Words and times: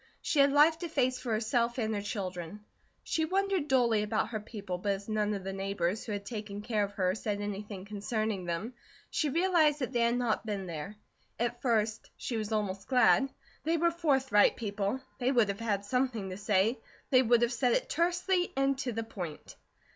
She 0.19 0.39
had 0.39 0.51
life 0.51 0.79
to 0.79 0.89
face 0.89 1.19
for 1.19 1.31
herself 1.31 1.77
and 1.77 1.93
her 1.93 2.01
children. 2.01 2.65
She 3.03 3.23
wondered 3.23 3.67
dully 3.67 4.01
about 4.01 4.29
her 4.29 4.39
people, 4.39 4.79
but 4.79 4.93
as 4.93 5.07
none 5.07 5.35
of 5.35 5.43
the 5.43 5.53
neighbours 5.53 6.03
who 6.03 6.11
had 6.11 6.25
taken 6.25 6.63
care 6.63 6.83
of 6.83 6.93
her 6.93 7.13
said 7.13 7.39
anything 7.39 7.85
concerning 7.85 8.45
them, 8.45 8.73
she 9.11 9.29
realized 9.29 9.77
that 9.77 9.91
they 9.93 9.99
had 9.99 10.17
not 10.17 10.43
been 10.43 10.65
there. 10.65 10.95
At 11.39 11.61
first 11.61 12.09
she 12.17 12.35
was 12.35 12.51
almost 12.51 12.87
glad. 12.87 13.31
They 13.63 13.77
were 13.77 13.91
forthright 13.91 14.55
people. 14.55 14.99
They 15.19 15.31
would 15.31 15.49
have 15.49 15.59
had 15.59 15.85
something 15.85 16.31
to 16.31 16.37
say; 16.37 16.79
they 17.11 17.21
would 17.21 17.43
have 17.43 17.53
said 17.53 17.73
it 17.73 17.87
tersely 17.87 18.51
and 18.57 18.79
to 18.79 18.93
the 18.93 19.03
point. 19.03 19.55